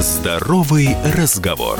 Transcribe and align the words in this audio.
Здоровый 0.00 0.94
разговор. 1.16 1.78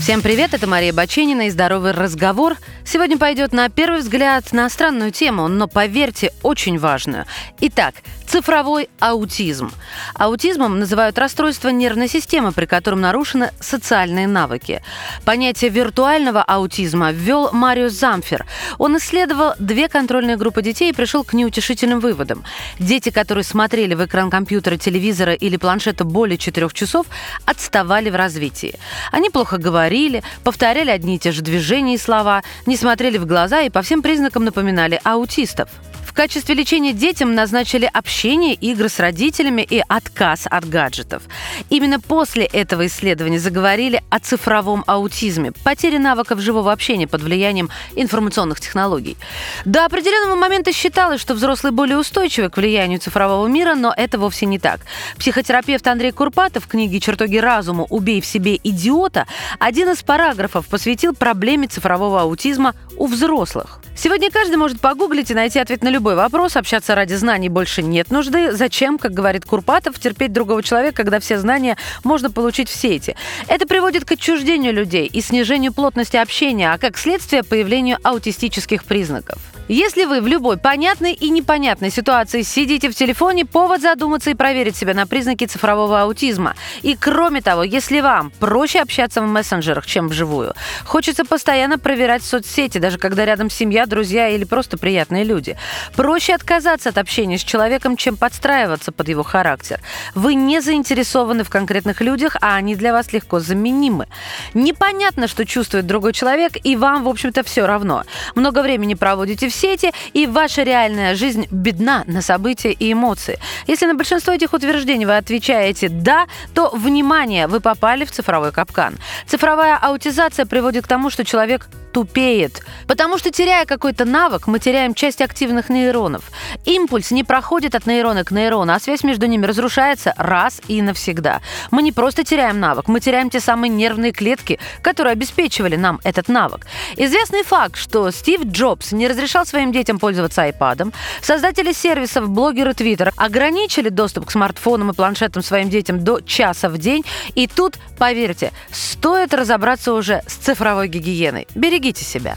Всем 0.00 0.20
привет, 0.20 0.52
это 0.52 0.66
Мария 0.66 0.92
Баченина 0.92 1.46
и 1.46 1.50
«Здоровый 1.50 1.92
разговор». 1.92 2.56
Сегодня 2.90 3.18
пойдет 3.18 3.52
на 3.52 3.68
первый 3.68 4.00
взгляд 4.00 4.50
на 4.52 4.70
странную 4.70 5.10
тему, 5.10 5.46
но, 5.48 5.68
поверьте, 5.68 6.32
очень 6.42 6.78
важную. 6.78 7.26
Итак, 7.60 7.96
цифровой 8.26 8.88
аутизм. 8.98 9.72
Аутизмом 10.14 10.78
называют 10.78 11.18
расстройство 11.18 11.68
нервной 11.68 12.08
системы, 12.08 12.52
при 12.52 12.64
котором 12.64 13.02
нарушены 13.02 13.50
социальные 13.60 14.26
навыки. 14.26 14.82
Понятие 15.26 15.70
виртуального 15.70 16.42
аутизма 16.42 17.10
ввел 17.12 17.50
Мариус 17.52 17.92
Замфер. 17.92 18.46
Он 18.78 18.96
исследовал 18.96 19.52
две 19.58 19.88
контрольные 19.88 20.38
группы 20.38 20.62
детей 20.62 20.88
и 20.88 20.94
пришел 20.94 21.24
к 21.24 21.34
неутешительным 21.34 22.00
выводам. 22.00 22.42
Дети, 22.78 23.10
которые 23.10 23.44
смотрели 23.44 23.92
в 23.92 24.06
экран 24.06 24.30
компьютера, 24.30 24.78
телевизора 24.78 25.34
или 25.34 25.58
планшета 25.58 26.04
более 26.04 26.38
четырех 26.38 26.72
часов, 26.72 27.04
отставали 27.44 28.08
в 28.08 28.16
развитии. 28.16 28.78
Они 29.12 29.28
плохо 29.28 29.58
говорили, 29.58 30.22
повторяли 30.42 30.88
одни 30.88 31.16
и 31.16 31.18
те 31.18 31.32
же 31.32 31.42
движения 31.42 31.96
и 31.96 31.98
слова, 31.98 32.42
не 32.64 32.77
смотрели 32.78 33.18
в 33.18 33.26
глаза 33.26 33.60
и 33.60 33.70
по 33.70 33.82
всем 33.82 34.02
признакам 34.02 34.44
напоминали 34.44 35.00
аутистов 35.04 35.68
качестве 36.18 36.56
лечения 36.56 36.92
детям 36.92 37.36
назначили 37.36 37.88
общение, 37.94 38.54
игры 38.54 38.88
с 38.88 38.98
родителями 38.98 39.62
и 39.62 39.80
отказ 39.86 40.48
от 40.50 40.68
гаджетов. 40.68 41.22
Именно 41.70 42.00
после 42.00 42.44
этого 42.44 42.88
исследования 42.88 43.38
заговорили 43.38 44.02
о 44.10 44.18
цифровом 44.18 44.82
аутизме, 44.88 45.52
потере 45.52 46.00
навыков 46.00 46.40
живого 46.40 46.72
общения 46.72 47.06
под 47.06 47.22
влиянием 47.22 47.70
информационных 47.94 48.58
технологий. 48.58 49.16
До 49.64 49.84
определенного 49.84 50.34
момента 50.34 50.72
считалось, 50.72 51.20
что 51.20 51.34
взрослые 51.34 51.70
более 51.70 51.96
устойчивы 51.96 52.50
к 52.50 52.56
влиянию 52.56 52.98
цифрового 52.98 53.46
мира, 53.46 53.76
но 53.76 53.94
это 53.96 54.18
вовсе 54.18 54.46
не 54.46 54.58
так. 54.58 54.80
Психотерапевт 55.18 55.86
Андрей 55.86 56.10
Курпатов 56.10 56.64
в 56.64 56.66
книге 56.66 56.98
«Чертоги 56.98 57.36
разума. 57.36 57.86
Убей 57.90 58.20
в 58.20 58.26
себе 58.26 58.56
идиота» 58.64 59.28
один 59.60 59.90
из 59.90 60.02
параграфов 60.02 60.66
посвятил 60.66 61.14
проблеме 61.14 61.68
цифрового 61.68 62.22
аутизма 62.22 62.74
у 62.96 63.06
взрослых. 63.06 63.78
Сегодня 63.96 64.30
каждый 64.30 64.56
может 64.56 64.80
погуглить 64.80 65.32
и 65.32 65.34
найти 65.34 65.58
ответ 65.58 65.82
на 65.82 65.88
любой 65.88 66.07
вопрос. 66.14 66.56
Общаться 66.56 66.94
ради 66.94 67.14
знаний 67.14 67.48
больше 67.48 67.82
нет 67.82 68.10
нужды. 68.10 68.52
Зачем, 68.52 68.98
как 68.98 69.12
говорит 69.12 69.44
Курпатов, 69.44 69.98
терпеть 69.98 70.32
другого 70.32 70.62
человека, 70.62 70.96
когда 70.96 71.20
все 71.20 71.38
знания 71.38 71.76
можно 72.04 72.30
получить 72.30 72.68
в 72.68 72.74
сети? 72.74 73.16
Это 73.46 73.66
приводит 73.66 74.04
к 74.04 74.12
отчуждению 74.12 74.72
людей 74.72 75.06
и 75.06 75.20
снижению 75.20 75.72
плотности 75.72 76.16
общения, 76.16 76.72
а 76.72 76.78
как 76.78 76.98
следствие 76.98 77.42
появлению 77.42 77.98
аутистических 78.02 78.84
признаков. 78.84 79.38
Если 79.68 80.06
вы 80.06 80.22
в 80.22 80.26
любой 80.26 80.56
понятной 80.56 81.12
и 81.12 81.28
непонятной 81.28 81.90
ситуации 81.90 82.40
сидите 82.40 82.88
в 82.88 82.94
телефоне, 82.94 83.44
повод 83.44 83.82
задуматься 83.82 84.30
и 84.30 84.34
проверить 84.34 84.76
себя 84.76 84.94
на 84.94 85.06
признаки 85.06 85.44
цифрового 85.44 86.00
аутизма. 86.00 86.54
И 86.80 86.96
кроме 86.96 87.42
того, 87.42 87.64
если 87.64 88.00
вам 88.00 88.32
проще 88.40 88.80
общаться 88.80 89.20
в 89.20 89.26
мессенджерах, 89.26 89.84
чем 89.86 90.08
вживую, 90.08 90.54
хочется 90.86 91.26
постоянно 91.26 91.78
проверять 91.78 92.22
соцсети, 92.22 92.78
даже 92.78 92.96
когда 92.96 93.26
рядом 93.26 93.50
семья, 93.50 93.84
друзья 93.84 94.30
или 94.30 94.44
просто 94.44 94.78
приятные 94.78 95.24
люди. 95.24 95.58
Проще 95.96 96.34
отказаться 96.34 96.90
от 96.90 96.98
общения 96.98 97.38
с 97.38 97.44
человеком, 97.44 97.96
чем 97.96 98.16
подстраиваться 98.16 98.92
под 98.92 99.08
его 99.08 99.22
характер. 99.22 99.80
Вы 100.14 100.34
не 100.34 100.60
заинтересованы 100.60 101.44
в 101.44 101.50
конкретных 101.50 102.00
людях, 102.00 102.36
а 102.40 102.56
они 102.56 102.76
для 102.76 102.92
вас 102.92 103.12
легко 103.12 103.40
заменимы. 103.40 104.06
Непонятно, 104.54 105.28
что 105.28 105.44
чувствует 105.44 105.86
другой 105.86 106.12
человек, 106.12 106.52
и 106.62 106.76
вам, 106.76 107.04
в 107.04 107.08
общем-то, 107.08 107.42
все 107.42 107.66
равно. 107.66 108.04
Много 108.34 108.62
времени 108.62 108.94
проводите 108.94 109.48
в 109.48 109.54
сети, 109.54 109.92
и 110.12 110.26
ваша 110.26 110.62
реальная 110.62 111.14
жизнь 111.14 111.46
бедна 111.50 112.04
на 112.06 112.22
события 112.22 112.72
и 112.72 112.92
эмоции. 112.92 113.38
Если 113.66 113.86
на 113.86 113.94
большинство 113.94 114.32
этих 114.32 114.52
утверждений 114.52 115.06
вы 115.06 115.16
отвечаете 115.16 115.88
«да», 115.88 116.26
то, 116.54 116.70
внимание, 116.70 117.46
вы 117.46 117.60
попали 117.60 118.04
в 118.04 118.10
цифровой 118.10 118.52
капкан. 118.52 118.96
Цифровая 119.26 119.76
аутизация 119.76 120.46
приводит 120.46 120.84
к 120.84 120.88
тому, 120.88 121.10
что 121.10 121.24
человек 121.24 121.68
тупеет. 121.92 122.62
Потому 122.86 123.18
что, 123.18 123.30
теряя 123.30 123.64
какой-то 123.66 124.04
навык, 124.04 124.46
мы 124.46 124.58
теряем 124.58 124.94
часть 124.94 125.20
активных 125.20 125.68
нейронов. 125.68 126.30
Импульс 126.64 127.10
не 127.10 127.24
проходит 127.24 127.74
от 127.74 127.86
нейрона 127.86 128.24
к 128.24 128.30
нейрону, 128.30 128.72
а 128.72 128.80
связь 128.80 129.04
между 129.04 129.26
ними 129.26 129.46
разрушается 129.46 130.14
раз 130.16 130.60
и 130.68 130.82
навсегда. 130.82 131.40
Мы 131.70 131.82
не 131.82 131.92
просто 131.92 132.24
теряем 132.24 132.60
навык, 132.60 132.88
мы 132.88 133.00
теряем 133.00 133.30
те 133.30 133.40
самые 133.40 133.70
нервные 133.70 134.12
клетки, 134.12 134.58
которые 134.82 135.12
обеспечивали 135.12 135.76
нам 135.76 136.00
этот 136.04 136.28
навык. 136.28 136.66
Известный 136.96 137.42
факт, 137.42 137.76
что 137.76 138.10
Стив 138.10 138.44
Джобс 138.44 138.92
не 138.92 139.08
разрешал 139.08 139.46
своим 139.46 139.72
детям 139.72 139.98
пользоваться 139.98 140.46
iPad. 140.46 140.92
Создатели 141.22 141.72
сервисов, 141.72 142.28
блогеры 142.28 142.72
Twitter 142.72 143.12
ограничили 143.16 143.88
доступ 143.88 144.26
к 144.26 144.30
смартфонам 144.30 144.90
и 144.90 144.94
планшетам 144.94 145.42
своим 145.42 145.70
детям 145.70 146.04
до 146.04 146.20
часа 146.20 146.68
в 146.68 146.78
день. 146.78 147.04
И 147.34 147.46
тут, 147.46 147.76
поверьте, 147.98 148.52
стоит 148.70 149.34
разобраться 149.34 149.92
уже 149.92 150.22
с 150.26 150.34
цифровой 150.34 150.88
гигиеной. 150.88 151.46
Берегите 151.78 152.04
себя. 152.04 152.36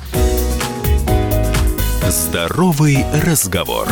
Здоровый 2.07 3.03
разговор. 3.25 3.87